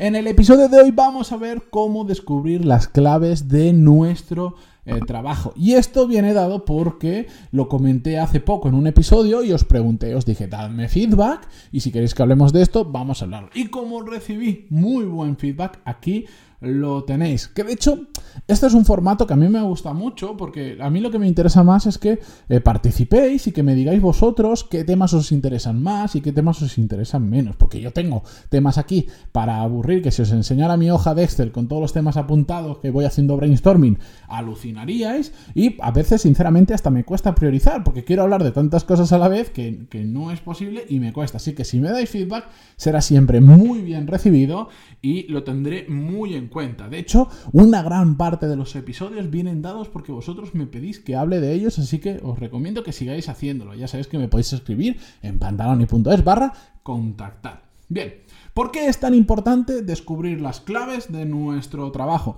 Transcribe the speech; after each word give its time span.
En 0.00 0.16
el 0.16 0.26
episodio 0.28 0.70
de 0.70 0.80
hoy 0.80 0.92
vamos 0.92 1.30
a 1.30 1.36
ver 1.36 1.64
cómo 1.68 2.04
descubrir 2.06 2.64
las 2.64 2.88
claves 2.88 3.48
de 3.48 3.74
nuestro 3.74 4.54
eh, 4.86 4.98
trabajo. 5.06 5.52
Y 5.56 5.74
esto 5.74 6.06
viene 6.06 6.32
dado 6.32 6.64
porque 6.64 7.26
lo 7.52 7.68
comenté 7.68 8.18
hace 8.18 8.40
poco 8.40 8.70
en 8.70 8.76
un 8.76 8.86
episodio 8.86 9.44
y 9.44 9.52
os 9.52 9.64
pregunté, 9.64 10.14
os 10.14 10.24
dije, 10.24 10.48
dadme 10.48 10.88
feedback 10.88 11.46
y 11.70 11.80
si 11.80 11.92
queréis 11.92 12.14
que 12.14 12.22
hablemos 12.22 12.50
de 12.54 12.62
esto, 12.62 12.86
vamos 12.86 13.20
a 13.20 13.26
hablar. 13.26 13.50
Y 13.52 13.66
como 13.66 14.00
recibí 14.00 14.66
muy 14.70 15.04
buen 15.04 15.36
feedback, 15.36 15.80
aquí 15.84 16.24
lo 16.60 17.04
tenéis. 17.04 17.48
Que 17.48 17.64
de 17.64 17.72
hecho, 17.72 18.06
este 18.46 18.66
es 18.66 18.74
un 18.74 18.84
formato 18.84 19.26
que 19.26 19.32
a 19.32 19.36
mí 19.36 19.48
me 19.48 19.62
gusta 19.62 19.92
mucho 19.92 20.36
porque 20.36 20.78
a 20.80 20.90
mí 20.90 21.00
lo 21.00 21.10
que 21.10 21.18
me 21.18 21.26
interesa 21.26 21.62
más 21.64 21.86
es 21.86 21.98
que 21.98 22.20
eh, 22.48 22.60
participéis 22.60 23.46
y 23.46 23.52
que 23.52 23.62
me 23.62 23.74
digáis 23.74 24.00
vosotros 24.00 24.64
qué 24.64 24.84
temas 24.84 25.14
os 25.14 25.32
interesan 25.32 25.82
más 25.82 26.14
y 26.16 26.20
qué 26.20 26.32
temas 26.32 26.60
os 26.62 26.76
interesan 26.78 27.28
menos. 27.28 27.56
Porque 27.56 27.80
yo 27.80 27.92
tengo 27.92 28.22
temas 28.48 28.78
aquí 28.78 29.06
para 29.32 29.62
aburrir, 29.62 30.02
que 30.02 30.10
si 30.10 30.22
os 30.22 30.32
enseñara 30.32 30.76
mi 30.76 30.90
hoja 30.90 31.14
de 31.14 31.24
Excel 31.24 31.52
con 31.52 31.68
todos 31.68 31.82
los 31.82 31.92
temas 31.92 32.16
apuntados 32.16 32.78
que 32.78 32.90
voy 32.90 33.04
haciendo 33.04 33.36
brainstorming, 33.36 33.98
alucinaríais. 34.28 35.32
Y 35.54 35.76
a 35.80 35.90
veces, 35.90 36.22
sinceramente, 36.22 36.74
hasta 36.74 36.90
me 36.90 37.04
cuesta 37.04 37.34
priorizar 37.34 37.82
porque 37.84 38.04
quiero 38.04 38.22
hablar 38.22 38.44
de 38.44 38.52
tantas 38.52 38.84
cosas 38.84 39.12
a 39.12 39.18
la 39.18 39.28
vez 39.28 39.50
que, 39.50 39.86
que 39.88 40.04
no 40.04 40.30
es 40.30 40.40
posible 40.40 40.84
y 40.88 41.00
me 41.00 41.12
cuesta. 41.12 41.38
Así 41.38 41.54
que 41.54 41.64
si 41.64 41.80
me 41.80 41.90
dais 41.90 42.10
feedback, 42.10 42.48
será 42.76 43.00
siempre 43.00 43.40
muy 43.40 43.80
bien 43.80 44.06
recibido 44.06 44.68
y 45.00 45.24
lo 45.28 45.44
tendré 45.44 45.86
muy 45.88 46.34
en 46.34 46.49
cuenta. 46.50 46.88
De 46.88 46.98
hecho, 46.98 47.28
una 47.52 47.82
gran 47.82 48.16
parte 48.16 48.46
de 48.46 48.56
los 48.56 48.76
episodios 48.76 49.30
vienen 49.30 49.62
dados 49.62 49.88
porque 49.88 50.12
vosotros 50.12 50.54
me 50.54 50.66
pedís 50.66 50.98
que 50.98 51.16
hable 51.16 51.40
de 51.40 51.54
ellos, 51.54 51.78
así 51.78 51.98
que 51.98 52.20
os 52.22 52.38
recomiendo 52.38 52.82
que 52.82 52.92
sigáis 52.92 53.28
haciéndolo. 53.28 53.74
Ya 53.74 53.88
sabéis 53.88 54.08
que 54.08 54.18
me 54.18 54.28
podéis 54.28 54.52
escribir 54.52 54.98
en 55.22 55.38
pantaloni.es 55.38 56.24
barra 56.24 56.52
contactar. 56.82 57.62
Bien, 57.88 58.14
¿por 58.52 58.70
qué 58.70 58.88
es 58.88 59.00
tan 59.00 59.14
importante 59.14 59.82
descubrir 59.82 60.40
las 60.40 60.60
claves 60.60 61.10
de 61.10 61.24
nuestro 61.24 61.90
trabajo? 61.90 62.36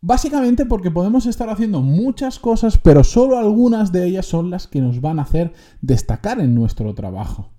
Básicamente 0.00 0.66
porque 0.66 0.90
podemos 0.90 1.26
estar 1.26 1.48
haciendo 1.48 1.80
muchas 1.80 2.40
cosas, 2.40 2.76
pero 2.76 3.04
solo 3.04 3.38
algunas 3.38 3.92
de 3.92 4.04
ellas 4.04 4.26
son 4.26 4.50
las 4.50 4.66
que 4.66 4.80
nos 4.80 5.00
van 5.00 5.20
a 5.20 5.22
hacer 5.22 5.52
destacar 5.80 6.40
en 6.40 6.56
nuestro 6.56 6.92
trabajo. 6.94 7.52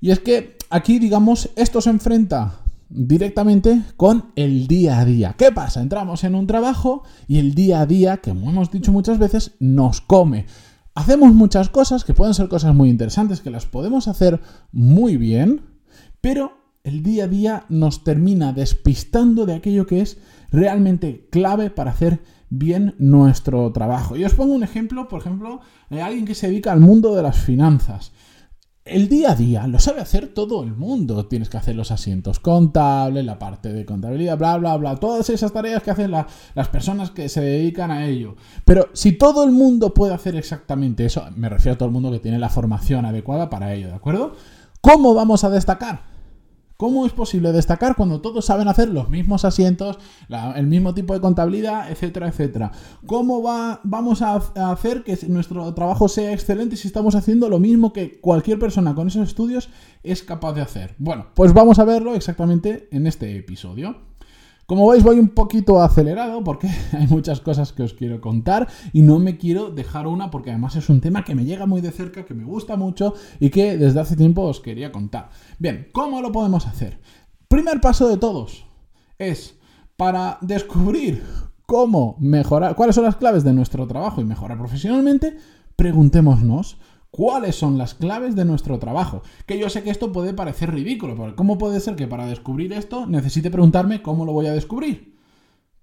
Y 0.00 0.10
es 0.10 0.20
que 0.20 0.58
aquí, 0.68 0.98
digamos, 0.98 1.48
esto 1.56 1.80
se 1.80 1.88
enfrenta 1.88 2.63
directamente 2.88 3.82
con 3.96 4.32
el 4.36 4.66
día 4.66 5.00
a 5.00 5.04
día. 5.04 5.34
¿Qué 5.36 5.52
pasa? 5.52 5.80
Entramos 5.80 6.24
en 6.24 6.34
un 6.34 6.46
trabajo 6.46 7.02
y 7.26 7.38
el 7.38 7.54
día 7.54 7.80
a 7.80 7.86
día, 7.86 8.18
que 8.18 8.30
hemos 8.30 8.70
dicho 8.70 8.92
muchas 8.92 9.18
veces, 9.18 9.52
nos 9.60 10.00
come. 10.00 10.46
Hacemos 10.94 11.34
muchas 11.34 11.68
cosas 11.68 12.04
que 12.04 12.14
pueden 12.14 12.34
ser 12.34 12.48
cosas 12.48 12.74
muy 12.74 12.88
interesantes, 12.88 13.40
que 13.40 13.50
las 13.50 13.66
podemos 13.66 14.06
hacer 14.06 14.40
muy 14.70 15.16
bien, 15.16 15.62
pero 16.20 16.64
el 16.84 17.02
día 17.02 17.24
a 17.24 17.28
día 17.28 17.64
nos 17.68 18.04
termina 18.04 18.52
despistando 18.52 19.46
de 19.46 19.54
aquello 19.54 19.86
que 19.86 20.02
es 20.02 20.18
realmente 20.52 21.26
clave 21.30 21.70
para 21.70 21.90
hacer 21.90 22.20
bien 22.50 22.94
nuestro 22.98 23.72
trabajo. 23.72 24.16
Y 24.16 24.24
os 24.24 24.34
pongo 24.34 24.54
un 24.54 24.62
ejemplo, 24.62 25.08
por 25.08 25.20
ejemplo, 25.20 25.60
de 25.90 26.02
alguien 26.02 26.26
que 26.26 26.34
se 26.34 26.48
dedica 26.48 26.72
al 26.72 26.80
mundo 26.80 27.14
de 27.14 27.22
las 27.22 27.38
finanzas. 27.38 28.12
El 28.84 29.08
día 29.08 29.30
a 29.30 29.34
día 29.34 29.66
lo 29.66 29.78
sabe 29.78 30.02
hacer 30.02 30.34
todo 30.34 30.62
el 30.62 30.74
mundo. 30.74 31.24
Tienes 31.26 31.48
que 31.48 31.56
hacer 31.56 31.74
los 31.74 31.90
asientos 31.90 32.38
contables, 32.38 33.24
la 33.24 33.38
parte 33.38 33.72
de 33.72 33.86
contabilidad, 33.86 34.36
bla, 34.36 34.58
bla, 34.58 34.76
bla. 34.76 34.96
Todas 34.96 35.30
esas 35.30 35.54
tareas 35.54 35.82
que 35.82 35.90
hacen 35.90 36.10
las 36.10 36.68
personas 36.68 37.10
que 37.10 37.30
se 37.30 37.40
dedican 37.40 37.90
a 37.90 38.06
ello. 38.06 38.36
Pero 38.66 38.90
si 38.92 39.12
todo 39.12 39.42
el 39.44 39.52
mundo 39.52 39.94
puede 39.94 40.12
hacer 40.12 40.36
exactamente 40.36 41.06
eso, 41.06 41.24
me 41.34 41.48
refiero 41.48 41.76
a 41.76 41.78
todo 41.78 41.86
el 41.86 41.94
mundo 41.94 42.10
que 42.10 42.18
tiene 42.18 42.38
la 42.38 42.50
formación 42.50 43.06
adecuada 43.06 43.48
para 43.48 43.72
ello, 43.72 43.88
¿de 43.88 43.94
acuerdo? 43.94 44.36
¿Cómo 44.82 45.14
vamos 45.14 45.44
a 45.44 45.50
destacar? 45.50 46.13
¿Cómo 46.76 47.06
es 47.06 47.12
posible 47.12 47.52
destacar 47.52 47.94
cuando 47.94 48.20
todos 48.20 48.46
saben 48.46 48.66
hacer 48.66 48.88
los 48.88 49.08
mismos 49.08 49.44
asientos, 49.44 49.98
el 50.56 50.66
mismo 50.66 50.92
tipo 50.92 51.14
de 51.14 51.20
contabilidad, 51.20 51.90
etcétera, 51.90 52.28
etcétera? 52.28 52.72
¿Cómo 53.06 53.42
va, 53.42 53.80
vamos 53.84 54.22
a, 54.22 54.34
hacer 54.34 55.04
que 55.04 55.16
nuestro 55.28 55.72
trabajo 55.74 56.08
sea 56.08 56.32
excelente 56.32 56.76
si 56.76 56.88
estamos 56.88 57.14
haciendo 57.14 57.48
lo 57.48 57.60
mismo 57.60 57.92
que 57.92 58.20
cualquier 58.20 58.58
persona 58.58 58.94
con 58.94 59.06
esos 59.06 59.28
estudios 59.28 59.70
es 60.02 60.22
capaz 60.24 60.54
de 60.54 60.62
hacer? 60.62 60.96
Bueno, 60.98 61.26
pues 61.34 61.52
vamos 61.52 61.78
a 61.78 61.84
verlo 61.84 62.14
exactamente 62.14 62.88
en 62.90 63.06
este 63.06 63.36
episodio. 63.36 63.96
Como 64.66 64.88
veis 64.88 65.02
voy 65.02 65.18
un 65.18 65.28
poquito 65.28 65.82
acelerado 65.82 66.42
porque 66.42 66.68
hay 66.92 67.06
muchas 67.06 67.40
cosas 67.40 67.72
que 67.72 67.82
os 67.82 67.92
quiero 67.92 68.20
contar 68.20 68.68
y 68.92 69.02
no 69.02 69.18
me 69.18 69.36
quiero 69.36 69.70
dejar 69.70 70.06
una 70.06 70.30
porque 70.30 70.50
además 70.50 70.76
es 70.76 70.88
un 70.88 71.00
tema 71.00 71.24
que 71.24 71.34
me 71.34 71.44
llega 71.44 71.66
muy 71.66 71.80
de 71.80 71.90
cerca, 71.90 72.24
que 72.24 72.34
me 72.34 72.44
gusta 72.44 72.76
mucho 72.76 73.14
y 73.40 73.50
que 73.50 73.76
desde 73.76 74.00
hace 74.00 74.16
tiempo 74.16 74.42
os 74.42 74.60
quería 74.60 74.90
contar. 74.90 75.28
Bien, 75.58 75.88
¿cómo 75.92 76.22
lo 76.22 76.32
podemos 76.32 76.66
hacer? 76.66 76.98
Primer 77.48 77.80
paso 77.80 78.08
de 78.08 78.16
todos 78.16 78.64
es 79.18 79.58
para 79.96 80.38
descubrir 80.40 81.22
cómo 81.66 82.16
mejorar, 82.18 82.74
cuáles 82.74 82.94
son 82.94 83.04
las 83.04 83.16
claves 83.16 83.44
de 83.44 83.52
nuestro 83.52 83.86
trabajo 83.86 84.20
y 84.20 84.24
mejorar 84.24 84.58
profesionalmente, 84.58 85.36
preguntémonos 85.76 86.78
cuáles 87.14 87.54
son 87.54 87.78
las 87.78 87.94
claves 87.94 88.34
de 88.34 88.44
nuestro 88.44 88.80
trabajo. 88.80 89.22
Que 89.46 89.56
yo 89.56 89.70
sé 89.70 89.84
que 89.84 89.90
esto 89.90 90.10
puede 90.10 90.34
parecer 90.34 90.74
ridículo, 90.74 91.14
porque 91.14 91.36
¿cómo 91.36 91.58
puede 91.58 91.78
ser 91.78 91.94
que 91.94 92.08
para 92.08 92.26
descubrir 92.26 92.72
esto 92.72 93.06
necesite 93.06 93.52
preguntarme 93.52 94.02
cómo 94.02 94.24
lo 94.24 94.32
voy 94.32 94.46
a 94.46 94.52
descubrir? 94.52 95.14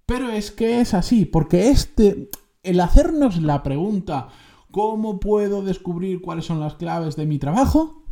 Pero 0.06 0.30
es 0.30 0.52
que 0.52 0.82
es 0.82 0.94
así, 0.94 1.24
porque 1.24 1.70
este, 1.70 2.30
el 2.64 2.82
hacernos 2.82 3.42
la 3.42 3.64
pregunta 3.64 4.28
¿cómo 4.72 5.22
puedo 5.22 5.64
descubrir 5.64 6.22
cuáles 6.22 6.46
son 6.46 6.60
las 6.60 6.76
claves 6.76 7.16
de 7.16 7.26
mi 7.26 7.40
trabajo? 7.40 8.04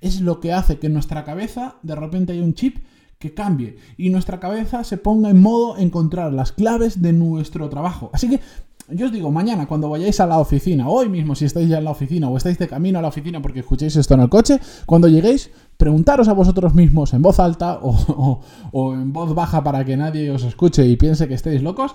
Es 0.00 0.20
lo 0.20 0.38
que 0.38 0.52
hace 0.52 0.78
que 0.78 0.86
en 0.86 0.92
nuestra 0.92 1.24
cabeza 1.24 1.76
de 1.82 1.96
repente 1.96 2.34
haya 2.34 2.44
un 2.44 2.54
chip 2.54 2.84
que 3.18 3.34
cambie 3.34 3.78
y 3.96 4.10
nuestra 4.10 4.38
cabeza 4.38 4.84
se 4.84 4.96
ponga 4.96 5.30
en 5.30 5.42
modo 5.42 5.76
encontrar 5.76 6.32
las 6.32 6.52
claves 6.52 7.02
de 7.02 7.12
nuestro 7.12 7.68
trabajo. 7.68 8.10
Así 8.12 8.30
que 8.30 8.40
yo 8.92 9.06
os 9.06 9.12
digo, 9.12 9.30
mañana 9.30 9.66
cuando 9.66 9.88
vayáis 9.88 10.20
a 10.20 10.26
la 10.26 10.38
oficina, 10.38 10.88
hoy 10.88 11.08
mismo 11.08 11.34
si 11.34 11.44
estáis 11.44 11.68
ya 11.68 11.78
en 11.78 11.84
la 11.84 11.90
oficina 11.90 12.28
o 12.28 12.36
estáis 12.36 12.58
de 12.58 12.68
camino 12.68 12.98
a 12.98 13.02
la 13.02 13.08
oficina 13.08 13.40
porque 13.42 13.60
escuchéis 13.60 13.96
esto 13.96 14.14
en 14.14 14.20
el 14.20 14.28
coche, 14.28 14.60
cuando 14.86 15.08
lleguéis, 15.08 15.50
preguntaros 15.76 16.28
a 16.28 16.32
vosotros 16.32 16.74
mismos 16.74 17.14
en 17.14 17.22
voz 17.22 17.40
alta 17.40 17.78
o, 17.82 18.40
o 18.72 18.94
en 18.94 19.12
voz 19.12 19.34
baja 19.34 19.62
para 19.62 19.84
que 19.84 19.96
nadie 19.96 20.30
os 20.30 20.44
escuche 20.44 20.86
y 20.86 20.96
piense 20.96 21.28
que 21.28 21.34
estéis 21.34 21.62
locos, 21.62 21.94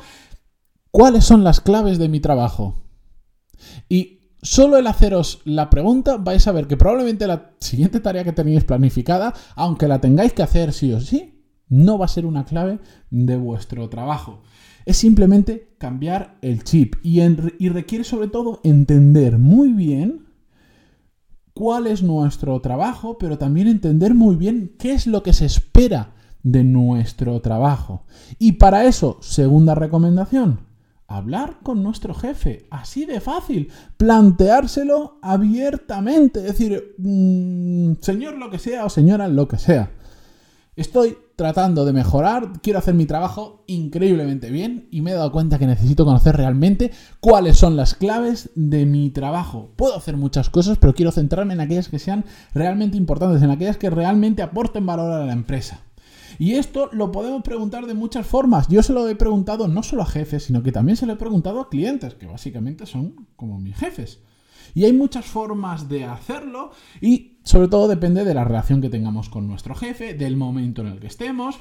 ¿cuáles 0.91 1.25
son 1.25 1.43
las 1.43 1.61
claves 1.61 1.97
de 1.97 2.09
mi 2.09 2.19
trabajo? 2.19 2.83
Y 3.89 4.15
solo 4.41 4.77
el 4.77 4.87
haceros 4.87 5.41
la 5.45 5.69
pregunta 5.69 6.17
vais 6.17 6.47
a 6.47 6.51
ver 6.51 6.67
que 6.67 6.77
probablemente 6.77 7.27
la 7.27 7.55
siguiente 7.59 7.99
tarea 7.99 8.23
que 8.23 8.33
tenéis 8.33 8.63
planificada, 8.63 9.33
aunque 9.55 9.87
la 9.87 9.99
tengáis 9.99 10.33
que 10.33 10.43
hacer 10.43 10.73
sí 10.73 10.93
o 10.93 11.01
sí, 11.01 11.35
no 11.67 11.97
va 11.97 12.05
a 12.05 12.09
ser 12.09 12.25
una 12.25 12.45
clave 12.45 12.79
de 13.09 13.37
vuestro 13.37 13.89
trabajo. 13.89 14.43
Es 14.85 14.97
simplemente 14.97 15.75
cambiar 15.79 16.37
el 16.41 16.63
chip 16.63 16.95
y, 17.03 17.19
requiere 17.69 18.03
sobre 18.03 18.27
todo 18.27 18.61
entender 18.63 19.39
muy 19.39 19.73
bien 19.73 20.27
cuál 21.53 21.87
es 21.87 22.03
nuestro 22.03 22.59
trabajo, 22.61 23.17
pero 23.17 23.37
también 23.37 23.67
entender 23.67 24.13
muy 24.13 24.35
bien 24.35 24.75
qué 24.77 24.93
es 24.93 25.07
lo 25.07 25.23
que 25.23 25.33
se 25.33 25.45
espera 25.45 26.13
de 26.43 26.63
nuestro 26.63 27.41
trabajo. 27.41 28.05
Y 28.37 28.53
para 28.53 28.85
eso, 28.85 29.17
segunda 29.21 29.73
recomendación, 29.73 30.59
hablar 31.07 31.59
con 31.63 31.81
nuestro 31.81 32.13
jefe, 32.13 32.67
así 32.69 33.05
de 33.05 33.21
fácil, 33.21 33.71
planteárselo 33.97 35.17
abiertamente, 35.23 36.41
decir, 36.41 36.95
mm, 36.99 37.93
señor 38.01 38.37
lo 38.37 38.51
que 38.51 38.59
sea 38.59 38.85
o 38.85 38.89
señora 38.89 39.27
lo 39.27 39.47
que 39.47 39.57
sea. 39.57 39.91
Estoy 40.75 41.17
tratando 41.35 41.85
de 41.85 41.93
mejorar, 41.93 42.61
quiero 42.61 42.79
hacer 42.79 42.93
mi 42.93 43.05
trabajo 43.05 43.63
increíblemente 43.67 44.49
bien 44.49 44.87
y 44.91 45.01
me 45.01 45.11
he 45.11 45.15
dado 45.15 45.31
cuenta 45.31 45.59
que 45.59 45.67
necesito 45.67 46.05
conocer 46.05 46.37
realmente 46.37 46.91
cuáles 47.19 47.57
son 47.57 47.75
las 47.75 47.93
claves 47.95 48.51
de 48.55 48.85
mi 48.85 49.09
trabajo. 49.09 49.71
Puedo 49.75 49.95
hacer 49.95 50.15
muchas 50.17 50.49
cosas, 50.49 50.77
pero 50.77 50.93
quiero 50.93 51.11
centrarme 51.11 51.53
en 51.53 51.61
aquellas 51.61 51.89
que 51.89 51.99
sean 51.99 52.25
realmente 52.53 52.97
importantes, 52.97 53.41
en 53.41 53.51
aquellas 53.51 53.77
que 53.77 53.89
realmente 53.89 54.41
aporten 54.41 54.85
valor 54.85 55.11
a 55.11 55.25
la 55.25 55.33
empresa. 55.33 55.81
Y 56.37 56.53
esto 56.53 56.89
lo 56.91 57.11
podemos 57.11 57.43
preguntar 57.43 57.85
de 57.85 57.93
muchas 57.93 58.25
formas. 58.25 58.67
Yo 58.67 58.83
se 58.83 58.93
lo 58.93 59.07
he 59.07 59.15
preguntado 59.15 59.67
no 59.67 59.83
solo 59.83 60.01
a 60.01 60.05
jefes, 60.05 60.43
sino 60.43 60.63
que 60.63 60.71
también 60.71 60.97
se 60.97 61.05
lo 61.05 61.13
he 61.13 61.17
preguntado 61.17 61.61
a 61.61 61.69
clientes, 61.69 62.15
que 62.15 62.25
básicamente 62.25 62.85
son 62.85 63.27
como 63.35 63.59
mis 63.59 63.77
jefes. 63.77 64.19
Y 64.73 64.85
hay 64.85 64.93
muchas 64.93 65.25
formas 65.25 65.87
de 65.87 66.05
hacerlo 66.05 66.71
y 67.01 67.39
sobre 67.43 67.67
todo 67.67 67.87
depende 67.87 68.25
de 68.25 68.33
la 68.33 68.43
relación 68.43 68.81
que 68.81 68.89
tengamos 68.89 69.29
con 69.29 69.47
nuestro 69.47 69.75
jefe, 69.75 70.13
del 70.13 70.37
momento 70.37 70.81
en 70.81 70.87
el 70.87 70.99
que 70.99 71.07
estemos. 71.07 71.59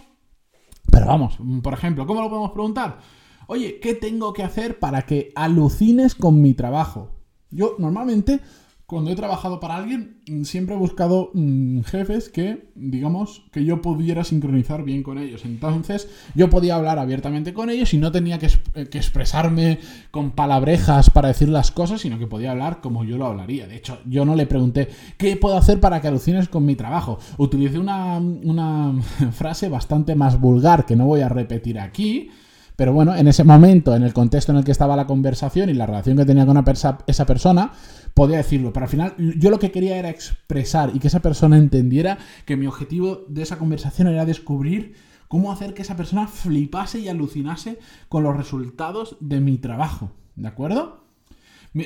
Pero 0.91 1.06
vamos, 1.06 1.39
por 1.62 1.73
ejemplo, 1.73 2.06
¿cómo 2.06 2.23
lo 2.23 2.29
podemos 2.29 2.53
preguntar? 2.53 2.99
Oye, 3.47 3.79
¿qué 3.81 3.95
tengo 3.95 4.33
que 4.33 4.43
hacer 4.43 4.79
para 4.79 5.03
que 5.03 5.33
alucines 5.35 6.15
con 6.15 6.41
mi 6.41 6.55
trabajo? 6.55 7.11
Yo 7.51 7.77
normalmente 7.79 8.41
cuando 8.87 9.11
he 9.11 9.17
trabajado 9.17 9.61
para 9.61 9.77
alguien, 9.77 10.21
mm, 10.29 10.43
siempre 10.43 10.75
he 10.75 10.79
buscado 10.79 11.31
mm, 11.33 11.81
jefes 11.83 12.29
que, 12.29 12.71
digamos, 12.75 13.47
que 13.51 13.65
yo 13.65 13.81
pudiera 13.81 14.25
sincronizar 14.25 14.85
bien 14.85 15.03
con 15.03 15.17
ellos. 15.17 15.47
Entonces, 15.47 16.09
yo 16.35 16.51
podía 16.51 16.77
hablar 16.77 16.99
abiertamente 16.99 17.55
con 17.55 17.71
ellos 17.71 17.95
y 17.95 17.99
no 17.99 18.13
tenía 18.13 18.39
que, 18.39 18.51
eh, 18.75 18.87
que, 18.87 18.99
expresarme 18.99 19.79
con 20.11 20.33
palabrejas 20.33 21.09
para 21.09 21.29
decir 21.29 21.49
las 21.49 21.71
cosas, 21.71 22.03
sino 22.03 22.19
que 22.19 22.27
podía 22.27 22.51
hablar 22.51 22.83
como 22.83 23.05
yo 23.05 23.17
lo 23.17 23.27
hablaría. 23.27 23.67
De 23.67 23.77
hecho, 23.77 23.99
yo 24.05 24.27
no 24.27 24.37
le 24.37 24.47
pregunté, 24.47 24.89
¿qué 25.17 25.37
puedo 25.37 25.57
hacer 25.57 25.81
para 25.81 26.03
que 26.03 26.09
alucines 26.09 26.49
con 26.49 26.67
mi 26.67 26.77
trabajo? 26.77 27.19
Utilicé 27.39 27.79
una 27.79 28.93
frase 29.33 29.71
bastante 29.71 30.15
más 30.15 30.39
vulgar 30.39 30.85
que 30.85 30.95
no 30.95 31.07
voy 31.07 31.23
a 31.23 31.31
repetir 31.31 31.79
aquí 31.79 32.31
pero 32.76 32.93
bueno, 32.93 33.15
en 33.15 33.29
ese 33.29 33.44
momento, 33.44 33.94
en 33.94 34.03
el 34.03 34.12
contexto 34.12 34.53
en 34.53 34.59
el 34.59 34.65
que 34.65 34.73
estaba 34.73 34.97
la 34.97 35.06
conversación 35.06 35.71
y 35.71 35.75
la 35.75 35.87
relación 35.87 36.17
que 36.17 36.25
tenía 36.25 36.44
con 36.44 36.62
esa 37.06 37.26
persona, 37.26 37.73
podía 38.15 38.38
decirlo. 38.38 38.73
Pero 38.73 38.85
al 38.85 38.91
final 38.91 39.15
yo 39.38 39.50
lo 39.50 39.59
que 39.59 39.71
quería 39.71 39.97
era 39.97 40.11
expresar 40.11 40.91
y 40.94 40.99
que 40.99 41.09
esa 41.09 41.21
persona 41.21 41.56
entendiera 41.56 42.19
que 42.47 42.56
mi 42.56 42.67
objetivo 42.67 43.25
de 43.29 43.43
esa 43.43 43.59
conversación 43.59 44.09
era 44.09 44.25
descubrir 44.25 44.94
cómo 45.29 45.53
hacer 45.53 45.75
que 45.75 45.82
esa 45.82 45.97
persona 45.97 46.26
flipase 46.26 46.99
y 47.00 47.09
alucinase 47.09 47.79
con 48.09 48.25
los 48.25 48.37
resultados 48.37 49.17
de 49.21 49.41
mi 49.41 49.59
trabajo. 49.59 50.11
¿De 50.37 50.49
acuerdo? 50.49 51.05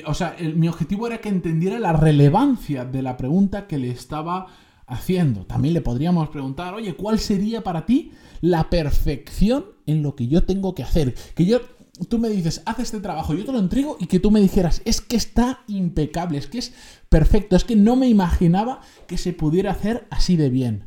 o 0.05 0.13
sea, 0.13 0.35
mi 0.55 0.67
objetivo 0.67 1.07
era 1.07 1.17
que 1.17 1.29
entendiera 1.29 1.79
la 1.79 1.93
relevancia 1.93 2.85
de 2.85 3.01
la 3.01 3.17
pregunta 3.17 3.65
que 3.65 3.79
le 3.79 3.89
estaba 3.89 4.45
haciendo. 4.89 5.45
También 5.45 5.73
le 5.73 5.81
podríamos 5.81 6.29
preguntar, 6.29 6.73
oye, 6.73 6.95
¿cuál 6.95 7.19
sería 7.19 7.63
para 7.63 7.85
ti 7.85 8.11
la 8.41 8.69
perfección 8.69 9.65
en 9.85 10.03
lo 10.03 10.15
que 10.15 10.27
yo 10.27 10.43
tengo 10.43 10.75
que 10.75 10.83
hacer. 10.83 11.15
Que 11.35 11.45
yo, 11.45 11.61
tú 12.07 12.19
me 12.19 12.29
dices, 12.29 12.61
haz 12.65 12.79
este 12.79 12.99
trabajo, 12.99 13.33
yo 13.33 13.45
te 13.45 13.51
lo 13.51 13.59
entrego 13.59 13.97
y 13.99 14.07
que 14.07 14.19
tú 14.19 14.31
me 14.31 14.41
dijeras, 14.41 14.81
es 14.85 15.01
que 15.01 15.17
está 15.17 15.61
impecable, 15.67 16.37
es 16.37 16.47
que 16.47 16.59
es 16.59 16.73
perfecto, 17.09 17.55
es 17.55 17.63
que 17.63 17.75
no 17.75 17.95
me 17.95 18.07
imaginaba 18.07 18.81
que 19.07 19.17
se 19.17 19.33
pudiera 19.33 19.71
hacer 19.71 20.07
así 20.09 20.35
de 20.35 20.49
bien. 20.49 20.85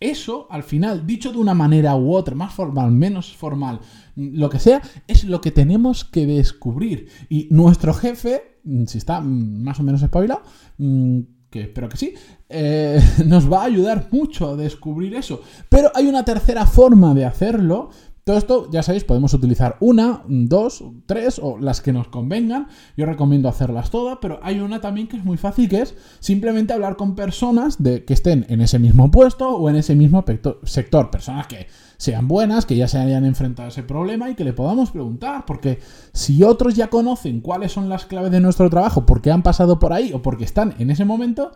Eso, 0.00 0.46
al 0.50 0.62
final, 0.62 1.06
dicho 1.08 1.32
de 1.32 1.38
una 1.38 1.54
manera 1.54 1.96
u 1.96 2.14
otra, 2.14 2.36
más 2.36 2.54
formal, 2.54 2.92
menos 2.92 3.36
formal, 3.36 3.80
lo 4.14 4.48
que 4.48 4.60
sea, 4.60 4.80
es 5.08 5.24
lo 5.24 5.40
que 5.40 5.50
tenemos 5.50 6.04
que 6.04 6.24
descubrir. 6.24 7.08
Y 7.28 7.48
nuestro 7.50 7.92
jefe, 7.92 8.60
si 8.86 8.98
está 8.98 9.20
más 9.20 9.80
o 9.80 9.82
menos 9.82 10.00
espabilado, 10.00 10.42
mm, 10.76 11.20
que 11.50 11.62
espero 11.62 11.88
que 11.88 11.96
sí, 11.96 12.14
eh, 12.48 13.00
nos 13.26 13.50
va 13.50 13.62
a 13.62 13.66
ayudar 13.66 14.08
mucho 14.10 14.50
a 14.50 14.56
descubrir 14.56 15.14
eso. 15.14 15.42
Pero 15.68 15.90
hay 15.94 16.06
una 16.06 16.24
tercera 16.24 16.66
forma 16.66 17.14
de 17.14 17.24
hacerlo. 17.24 17.90
Todo 18.28 18.36
esto, 18.36 18.68
ya 18.70 18.82
sabéis, 18.82 19.04
podemos 19.04 19.32
utilizar 19.32 19.78
una, 19.80 20.22
dos, 20.28 20.84
tres 21.06 21.40
o 21.42 21.56
las 21.56 21.80
que 21.80 21.94
nos 21.94 22.08
convengan. 22.08 22.66
Yo 22.94 23.06
recomiendo 23.06 23.48
hacerlas 23.48 23.90
todas, 23.90 24.18
pero 24.20 24.38
hay 24.42 24.60
una 24.60 24.82
también 24.82 25.08
que 25.08 25.16
es 25.16 25.24
muy 25.24 25.38
fácil, 25.38 25.66
que 25.66 25.80
es 25.80 25.94
simplemente 26.20 26.74
hablar 26.74 26.96
con 26.96 27.14
personas 27.14 27.82
de, 27.82 28.04
que 28.04 28.12
estén 28.12 28.44
en 28.50 28.60
ese 28.60 28.78
mismo 28.78 29.10
puesto 29.10 29.48
o 29.48 29.70
en 29.70 29.76
ese 29.76 29.94
mismo 29.94 30.22
sector. 30.64 31.10
Personas 31.10 31.46
que 31.46 31.68
sean 31.96 32.28
buenas, 32.28 32.66
que 32.66 32.76
ya 32.76 32.86
se 32.86 32.98
hayan 32.98 33.24
enfrentado 33.24 33.68
a 33.68 33.70
ese 33.70 33.82
problema 33.82 34.28
y 34.28 34.34
que 34.34 34.44
le 34.44 34.52
podamos 34.52 34.90
preguntar. 34.90 35.46
Porque 35.46 35.78
si 36.12 36.42
otros 36.42 36.74
ya 36.74 36.88
conocen 36.90 37.40
cuáles 37.40 37.72
son 37.72 37.88
las 37.88 38.04
claves 38.04 38.30
de 38.30 38.40
nuestro 38.40 38.68
trabajo, 38.68 39.06
porque 39.06 39.30
han 39.30 39.42
pasado 39.42 39.78
por 39.78 39.94
ahí 39.94 40.12
o 40.12 40.20
porque 40.20 40.44
están 40.44 40.74
en 40.78 40.90
ese 40.90 41.06
momento, 41.06 41.52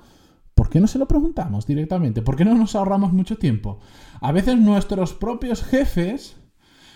¿Por 0.54 0.68
qué 0.68 0.80
no 0.80 0.86
se 0.86 0.98
lo 0.98 1.08
preguntamos 1.08 1.66
directamente? 1.66 2.20
¿Por 2.20 2.36
qué 2.36 2.44
no 2.44 2.54
nos 2.54 2.76
ahorramos 2.76 3.14
mucho 3.14 3.38
tiempo? 3.38 3.78
A 4.20 4.32
veces 4.32 4.58
nuestros 4.58 5.14
propios 5.14 5.64
jefes 5.64 6.36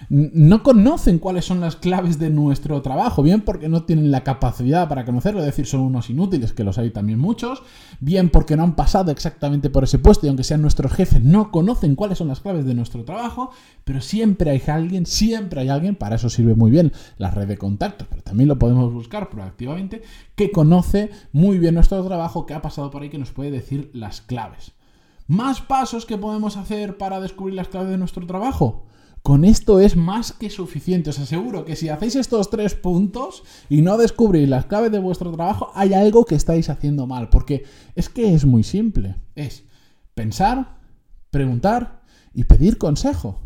no 0.09 0.63
conocen 0.63 1.19
cuáles 1.19 1.45
son 1.45 1.61
las 1.61 1.77
claves 1.77 2.19
de 2.19 2.31
nuestro 2.31 2.81
trabajo, 2.83 3.23
bien 3.23 3.41
porque 3.41 3.69
no 3.69 3.85
tienen 3.85 4.11
la 4.11 4.25
capacidad 4.25 4.89
para 4.89 5.05
conocerlo, 5.05 5.41
es 5.41 5.47
decir, 5.47 5.67
son 5.67 5.81
unos 5.81 6.11
inútiles, 6.11 6.53
que 6.53 6.65
los 6.65 6.79
hay 6.79 6.91
también 6.91 7.19
muchos, 7.19 7.63
bien 8.01 8.31
porque 8.31 8.57
no 8.57 8.63
han 8.63 8.77
pasado 8.77 9.11
exactamente 9.11 9.71
por 9.71 9.85
ese 9.85 9.99
puesto 9.99 10.27
y 10.27 10.29
aunque 10.29 10.45
sean 10.45 10.63
nuestros 10.63 10.93
jefes 10.93 11.23
no 11.23 11.51
conocen 11.51 11.97
cuáles 11.97 12.19
son 12.19 12.29
las 12.29 12.41
claves 12.41 12.67
de 12.67 12.75
nuestro 12.75 13.05
trabajo, 13.05 13.51
pero 13.85 14.01
siempre 14.01 14.51
hay 14.51 14.63
alguien, 14.67 15.07
siempre 15.07 15.61
hay 15.61 15.69
alguien, 15.69 15.97
para 15.97 16.17
eso 16.17 16.29
sirve 16.29 16.55
muy 16.55 16.71
bien 16.71 16.93
la 17.19 17.31
red 17.31 17.47
de 17.47 17.59
contactos, 17.59 18.07
pero 18.09 18.23
también 18.23 18.49
lo 18.49 18.59
podemos 18.59 18.93
buscar 18.93 19.29
proactivamente, 19.31 20.03
que 20.35 20.51
conoce 20.51 21.11
muy 21.33 21.59
bien 21.59 21.75
nuestro 21.75 22.05
trabajo, 22.05 22.47
que 22.47 22.55
ha 22.55 22.63
pasado 22.63 22.91
por 22.91 23.03
ahí, 23.03 23.09
que 23.09 23.19
nos 23.19 23.31
puede 23.31 23.51
decir 23.51 23.91
las 23.95 24.21
claves. 24.21 24.73
¿Más 25.29 25.61
pasos 25.61 26.07
que 26.07 26.19
podemos 26.19 26.57
hacer 26.57 26.99
para 26.99 27.21
descubrir 27.21 27.55
las 27.55 27.69
claves 27.69 27.91
de 27.91 27.99
nuestro 27.99 28.27
trabajo? 28.27 28.85
Con 29.27 29.45
esto 29.45 29.81
es 29.81 29.97
más 29.97 30.33
que 30.33 30.51
suficiente. 30.51 31.11
Os 31.11 31.19
aseguro 31.19 31.65
que 31.65 31.75
si 31.75 31.89
hacéis 31.89 32.15
estos 32.15 32.49
tres 32.49 32.77
puntos 32.77 33.43
y 33.69 33.83
no 33.83 33.99
descubrís 33.99 34.49
las 34.49 34.67
claves 34.67 34.93
de 34.93 35.01
vuestro 35.01 35.33
trabajo, 35.33 35.73
hay 35.75 35.95
algo 35.95 36.25
que 36.25 36.37
estáis 36.37 36.71
haciendo 36.71 37.09
mal. 37.09 37.29
Porque 37.29 37.65
es 37.97 38.09
que 38.09 38.35
es 38.35 38.47
muy 38.47 38.63
simple. 38.63 39.17
Es 39.35 39.65
pensar, 40.15 40.79
preguntar 41.31 42.05
y 42.35 42.45
pedir 42.45 42.79
consejo 42.79 43.41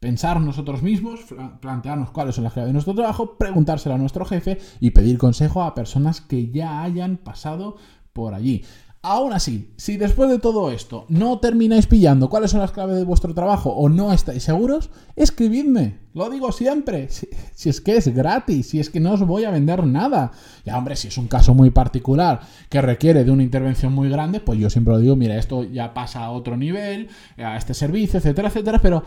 pensar 0.00 0.40
nosotros 0.40 0.82
mismos, 0.82 1.20
plantearnos 1.60 2.10
cuáles 2.10 2.34
son 2.34 2.44
las 2.44 2.52
claves 2.52 2.68
de 2.68 2.72
nuestro 2.72 2.94
trabajo, 2.94 3.38
preguntárselo 3.38 3.94
a 3.94 3.98
nuestro 3.98 4.24
jefe 4.24 4.58
y 4.80 4.90
pedir 4.90 5.18
consejo 5.18 5.62
a 5.62 5.74
personas 5.74 6.20
que 6.20 6.50
ya 6.50 6.82
hayan 6.82 7.16
pasado 7.16 7.76
por 8.12 8.34
allí. 8.34 8.64
Aún 9.08 9.32
así, 9.32 9.70
si 9.76 9.96
después 9.98 10.28
de 10.28 10.40
todo 10.40 10.72
esto 10.72 11.06
no 11.08 11.38
termináis 11.38 11.86
pillando 11.86 12.28
cuáles 12.28 12.50
son 12.50 12.58
las 12.58 12.72
claves 12.72 12.96
de 12.96 13.04
vuestro 13.04 13.32
trabajo 13.34 13.70
o 13.70 13.88
no 13.88 14.12
estáis 14.12 14.42
seguros, 14.42 14.90
escribidme. 15.14 15.98
Lo 16.12 16.28
digo 16.28 16.50
siempre. 16.50 17.08
Si, 17.08 17.68
es 17.68 17.80
que 17.80 17.96
es 17.96 18.12
gratis, 18.12 18.70
si 18.70 18.80
es 18.80 18.90
que 18.90 18.98
no 18.98 19.12
os 19.12 19.24
voy 19.24 19.44
a 19.44 19.52
vender 19.52 19.86
nada. 19.86 20.32
Ya, 20.64 20.76
hombre, 20.76 20.96
si 20.96 21.06
es 21.06 21.18
un 21.18 21.28
caso 21.28 21.54
muy 21.54 21.70
particular 21.70 22.40
que 22.68 22.82
requiere 22.82 23.22
de 23.22 23.30
una 23.30 23.44
intervención 23.44 23.92
muy 23.92 24.08
grande, 24.08 24.40
pues 24.40 24.58
yo 24.58 24.68
siempre 24.70 24.94
lo 24.94 24.98
digo, 24.98 25.14
mira, 25.14 25.36
esto 25.36 25.62
ya 25.62 25.94
pasa 25.94 26.24
a 26.24 26.32
otro 26.32 26.56
nivel, 26.56 27.08
a 27.38 27.56
este 27.56 27.74
servicio, 27.74 28.18
etcétera, 28.18 28.48
etcétera, 28.48 28.80
pero 28.80 29.04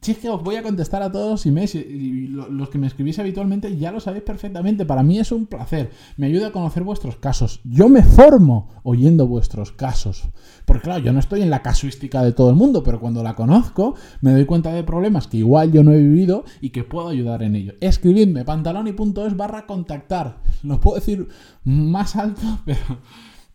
si 0.00 0.12
es 0.12 0.18
que 0.18 0.28
os 0.28 0.42
voy 0.42 0.56
a 0.56 0.62
contestar 0.62 1.02
a 1.02 1.10
todos 1.10 1.30
los 1.30 1.46
emails 1.46 1.74
y 1.74 2.28
los 2.28 2.68
que 2.68 2.78
me 2.78 2.86
escribís 2.86 3.18
habitualmente 3.18 3.76
ya 3.76 3.90
lo 3.90 3.98
sabéis 3.98 4.24
perfectamente. 4.24 4.84
Para 4.84 5.02
mí 5.02 5.18
es 5.18 5.32
un 5.32 5.46
placer. 5.46 5.90
Me 6.16 6.26
ayuda 6.26 6.48
a 6.48 6.52
conocer 6.52 6.84
vuestros 6.84 7.16
casos. 7.16 7.60
Yo 7.64 7.88
me 7.88 8.02
formo 8.02 8.68
oyendo 8.84 9.26
vuestros 9.26 9.72
casos. 9.72 10.28
Porque 10.64 10.84
claro, 10.84 11.02
yo 11.02 11.12
no 11.12 11.18
estoy 11.18 11.42
en 11.42 11.50
la 11.50 11.62
casuística 11.62 12.22
de 12.22 12.32
todo 12.32 12.50
el 12.50 12.56
mundo, 12.56 12.82
pero 12.82 13.00
cuando 13.00 13.22
la 13.22 13.34
conozco 13.34 13.94
me 14.20 14.32
doy 14.32 14.44
cuenta 14.44 14.72
de 14.72 14.84
problemas 14.84 15.26
que 15.26 15.38
igual 15.38 15.72
yo 15.72 15.82
no 15.82 15.92
he 15.92 15.98
vivido 15.98 16.44
y 16.60 16.70
que 16.70 16.84
puedo 16.84 17.08
ayudar 17.08 17.42
en 17.42 17.56
ello. 17.56 17.72
Escribidme 17.80 18.44
pantaloni.es 18.44 19.36
barra 19.36 19.66
contactar. 19.66 20.42
Lo 20.62 20.78
puedo 20.78 20.96
decir 20.96 21.28
más 21.64 22.16
alto, 22.16 22.42
pero 22.64 22.98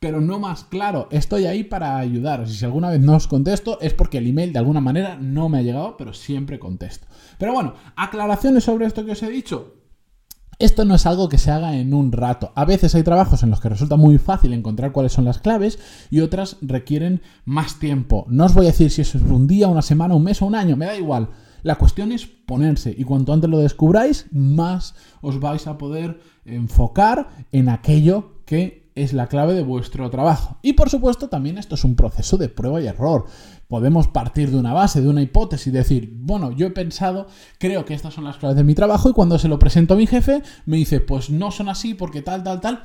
pero 0.02 0.20
no 0.20 0.40
más 0.40 0.64
claro. 0.64 1.08
Estoy 1.12 1.46
ahí 1.46 1.64
para 1.64 1.98
ayudaros. 1.98 2.50
Y 2.50 2.56
si 2.56 2.66
alguna 2.66 2.90
vez 2.90 3.00
no 3.00 3.16
os 3.16 3.28
contesto 3.28 3.80
es 3.82 3.94
porque 3.94 4.18
el 4.18 4.26
email 4.26 4.52
de 4.52 4.58
alguna 4.58 4.82
manera 4.82 5.16
no 5.16 5.48
me 5.48 5.60
ha 5.60 5.62
llegado, 5.62 5.96
pero 5.96 6.12
siempre 6.12 6.58
contesto. 6.58 7.06
Pero 7.38 7.54
bueno, 7.54 7.76
aclaraciones 7.96 8.64
sobre 8.64 8.88
esto 8.88 9.06
que 9.06 9.12
os 9.12 9.22
he 9.22 9.30
dicho. 9.30 9.76
Esto 10.58 10.86
no 10.86 10.96
es 10.96 11.06
algo 11.06 11.30
que 11.30 11.38
se 11.38 11.52
haga 11.52 11.78
en 11.78 11.94
un 11.94 12.12
rato. 12.12 12.52
A 12.56 12.66
veces 12.66 12.96
hay 12.96 13.04
trabajos 13.04 13.44
en 13.44 13.52
los 13.52 13.62
que 13.62 13.70
resulta 13.70 13.96
muy 13.96 14.18
fácil 14.18 14.54
encontrar 14.54 14.92
cuáles 14.92 15.14
son 15.14 15.26
las 15.26 15.38
claves 15.38 15.78
y 16.10 16.22
otras 16.22 16.58
requieren 16.62 17.22
más 17.46 17.78
tiempo. 17.78 18.26
No 18.28 18.46
os 18.46 18.56
voy 18.56 18.66
a 18.66 18.70
decir 18.70 18.90
si 18.90 19.02
eso 19.02 19.20
es 19.20 19.24
un 19.24 19.46
día, 19.46 19.68
una 19.68 19.84
semana, 19.84 20.16
un 20.16 20.24
mes 20.24 20.42
o 20.42 20.48
un 20.48 20.56
año, 20.56 20.76
me 20.76 20.88
da 20.88 20.98
igual. 20.98 21.30
La 21.62 21.76
cuestión 21.76 22.12
es 22.12 22.26
ponerse 22.26 22.96
y 22.98 23.04
cuanto 23.04 23.34
antes 23.34 23.52
lo 23.52 23.60
descubráis, 23.60 24.26
más 24.32 24.96
os 25.22 25.40
vais 25.40 25.68
a 25.68 25.78
poder 25.78 26.20
enfocar 26.44 27.30
en 27.52 27.70
aquello 27.70 28.42
que 28.46 28.81
es 28.96 29.14
la 29.14 29.28
clave 29.28 29.54
de 29.54 29.64
vuestro 29.64 30.10
trabajo. 30.10 30.58
Y 30.62 30.74
por 30.74 30.90
supuesto 30.90 31.30
también 31.30 31.58
esto 31.58 31.76
es 31.76 31.84
un 31.84 31.96
proceso 31.96 32.38
de 32.38 32.50
prueba 32.50 32.82
y 32.82 32.88
error. 32.88 33.26
Podemos 33.68 34.08
partir 34.08 34.52
de 34.52 34.58
una 34.58 34.74
base, 34.74 35.02
de 35.02 35.08
una 35.08 35.22
hipótesis, 35.22 35.68
y 35.68 35.72
decir, 35.72 36.14
bueno, 36.16 36.52
yo 36.52 36.68
he 36.68 36.72
pensado, 36.72 37.28
creo 37.58 37.86
que 37.86 37.94
estas 37.94 38.14
son 38.14 38.26
las 38.26 38.38
claves 38.38 38.58
de 38.58 38.64
mi 38.64 38.76
trabajo 38.76 39.10
y 39.10 39.14
cuando 39.14 39.40
se 39.40 39.48
lo 39.48 39.60
presento 39.60 39.94
a 39.94 39.98
mi 39.98 40.08
jefe 40.08 40.42
me 40.66 40.78
dice, 40.78 41.00
pues 41.00 41.30
no 41.30 41.52
son 41.52 41.70
así 41.70 41.94
porque 41.94 42.22
tal, 42.22 42.44
tal, 42.44 42.60
tal. 42.60 42.84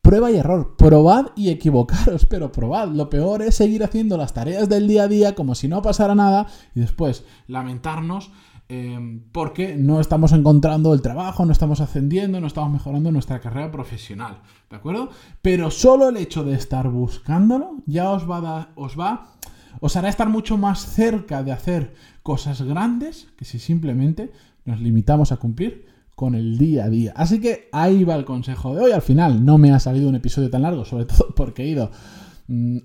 Prueba 0.00 0.30
y 0.30 0.36
error, 0.36 0.76
probad 0.78 1.26
y 1.36 1.50
equivocaros, 1.50 2.24
pero 2.24 2.52
probad. 2.52 2.88
Lo 2.88 3.10
peor 3.10 3.42
es 3.42 3.56
seguir 3.56 3.82
haciendo 3.84 4.16
las 4.16 4.32
tareas 4.32 4.68
del 4.68 4.86
día 4.86 5.02
a 5.02 5.08
día 5.08 5.34
como 5.34 5.54
si 5.54 5.68
no 5.68 5.82
pasara 5.82 6.14
nada 6.14 6.46
y 6.74 6.80
después 6.80 7.24
lamentarnos 7.46 8.30
Em, 8.70 9.22
porque 9.32 9.76
no 9.76 9.98
estamos 9.98 10.32
encontrando 10.32 10.92
el 10.92 11.00
trabajo, 11.00 11.46
no 11.46 11.52
estamos 11.52 11.80
ascendiendo, 11.80 12.38
no 12.38 12.46
estamos 12.46 12.70
mejorando 12.70 13.10
nuestra 13.10 13.40
carrera 13.40 13.72
profesional, 13.72 14.42
¿de 14.68 14.76
acuerdo? 14.76 15.08
Pero 15.40 15.70
solo 15.70 16.10
el 16.10 16.18
hecho 16.18 16.44
de 16.44 16.54
estar 16.54 16.90
buscándolo 16.90 17.76
ya 17.86 18.10
os 18.10 18.28
va 18.28 18.36
a 18.36 18.40
dar, 18.42 18.72
os 18.74 18.98
va, 18.98 19.32
os 19.80 19.96
hará 19.96 20.10
estar 20.10 20.28
mucho 20.28 20.58
más 20.58 20.84
cerca 20.84 21.42
de 21.42 21.52
hacer 21.52 21.94
cosas 22.22 22.60
grandes 22.60 23.28
que 23.38 23.46
si 23.46 23.58
simplemente 23.58 24.32
nos 24.66 24.80
limitamos 24.80 25.32
a 25.32 25.38
cumplir 25.38 25.86
con 26.14 26.34
el 26.34 26.58
día 26.58 26.84
a 26.84 26.90
día. 26.90 27.14
Así 27.16 27.40
que 27.40 27.70
ahí 27.72 28.04
va 28.04 28.16
el 28.16 28.26
consejo 28.26 28.74
de 28.74 28.82
hoy. 28.82 28.92
Al 28.92 29.00
final 29.00 29.46
no 29.46 29.56
me 29.56 29.72
ha 29.72 29.80
salido 29.80 30.10
un 30.10 30.16
episodio 30.16 30.50
tan 30.50 30.60
largo, 30.60 30.84
sobre 30.84 31.06
todo 31.06 31.34
porque 31.34 31.62
he 31.62 31.68
ido 31.68 31.90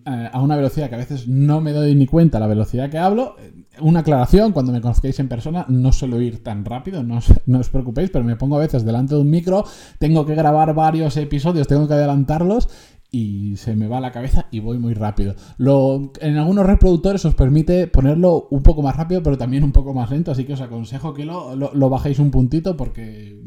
a 0.05 0.41
una 0.41 0.57
velocidad 0.57 0.89
que 0.89 0.95
a 0.95 0.97
veces 0.97 1.27
no 1.27 1.61
me 1.61 1.71
doy 1.71 1.95
ni 1.95 2.05
cuenta 2.05 2.39
la 2.39 2.47
velocidad 2.47 2.89
que 2.89 2.97
hablo. 2.97 3.37
Una 3.79 4.01
aclaración, 4.01 4.51
cuando 4.51 4.73
me 4.73 4.81
conozcáis 4.81 5.19
en 5.19 5.29
persona, 5.29 5.65
no 5.69 5.91
suelo 5.93 6.21
ir 6.21 6.43
tan 6.43 6.65
rápido, 6.65 7.01
no 7.03 7.17
os, 7.17 7.33
no 7.45 7.59
os 7.59 7.69
preocupéis, 7.69 8.09
pero 8.09 8.25
me 8.25 8.35
pongo 8.35 8.57
a 8.57 8.59
veces 8.59 8.83
delante 8.83 9.15
de 9.15 9.21
un 9.21 9.29
micro, 9.29 9.63
tengo 9.99 10.25
que 10.25 10.35
grabar 10.35 10.73
varios 10.73 11.15
episodios, 11.15 11.67
tengo 11.67 11.87
que 11.87 11.93
adelantarlos 11.93 12.67
y 13.09 13.55
se 13.57 13.75
me 13.75 13.87
va 13.87 14.01
la 14.01 14.11
cabeza 14.11 14.47
y 14.51 14.59
voy 14.59 14.79
muy 14.79 14.95
rápido. 14.95 15.35
Lo, 15.57 16.11
en 16.19 16.37
algunos 16.37 16.65
reproductores 16.65 17.23
os 17.23 17.35
permite 17.35 17.87
ponerlo 17.87 18.47
un 18.49 18.63
poco 18.63 18.81
más 18.81 18.97
rápido, 18.97 19.23
pero 19.23 19.37
también 19.37 19.63
un 19.63 19.71
poco 19.71 19.93
más 19.93 20.11
lento, 20.11 20.31
así 20.31 20.43
que 20.43 20.53
os 20.53 20.61
aconsejo 20.61 21.13
que 21.13 21.23
lo, 21.23 21.55
lo, 21.55 21.73
lo 21.73 21.89
bajéis 21.89 22.19
un 22.19 22.31
puntito 22.31 22.75
porque 22.75 23.39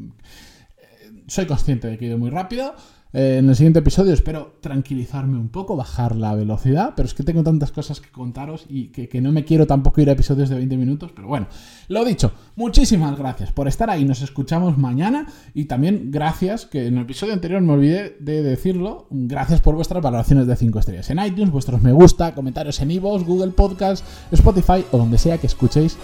eh, 0.78 1.12
soy 1.26 1.46
consciente 1.46 1.88
de 1.88 1.98
que 1.98 2.06
he 2.06 2.08
ido 2.08 2.18
muy 2.18 2.30
rápido. 2.30 2.74
Eh, 3.16 3.38
en 3.38 3.48
el 3.48 3.56
siguiente 3.56 3.78
episodio 3.78 4.12
espero 4.12 4.58
tranquilizarme 4.60 5.38
un 5.38 5.48
poco, 5.48 5.74
bajar 5.74 6.14
la 6.14 6.34
velocidad, 6.34 6.92
pero 6.94 7.06
es 7.06 7.14
que 7.14 7.22
tengo 7.22 7.42
tantas 7.42 7.72
cosas 7.72 7.98
que 7.98 8.10
contaros 8.10 8.66
y 8.68 8.88
que, 8.88 9.22
no 9.22 9.32
me 9.32 9.46
quiero 9.46 9.66
tampoco 9.66 10.02
ir 10.02 10.10
a 10.10 10.12
episodios 10.12 10.50
de 10.50 10.56
20 10.56 10.76
minutos, 10.76 11.12
pero 11.16 11.26
bueno, 11.26 11.46
lo 11.88 12.04
dicho, 12.04 12.32
muchísimas 12.56 13.16
gracias 13.16 13.52
por 13.52 13.68
estar 13.68 13.88
ahí, 13.88 14.04
nos 14.04 14.20
escuchamos 14.20 14.76
mañana 14.76 15.28
y 15.54 15.64
también 15.64 16.10
gracias, 16.10 16.66
que 16.66 16.88
en 16.88 16.98
el 16.98 17.04
episodio 17.04 17.32
anterior 17.32 17.62
me 17.62 17.72
olvidé 17.72 18.18
de 18.20 18.42
decirlo, 18.42 19.06
gracias 19.08 19.62
por 19.62 19.76
vuestras 19.76 20.02
valoraciones 20.02 20.46
de 20.46 20.54
5 20.54 20.78
estrellas 20.78 21.08
en 21.08 21.18
iTunes, 21.20 21.50
vuestros 21.50 21.80
me 21.80 21.92
gusta, 21.92 22.34
comentarios 22.34 22.78
en 22.82 22.90
iVoox, 22.90 23.24
Google 23.24 23.52
Podcast, 23.52 24.04
Spotify 24.30 24.84
o 24.92 24.98
donde 24.98 25.16
sea 25.16 25.38
que 25.38 25.46
escuchéis 25.46 25.96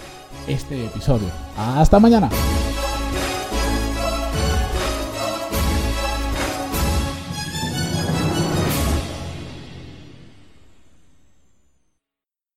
este 0.47 0.83
episodio. 0.87 1.27
Hasta 1.55 1.99
mañana. 1.99 2.31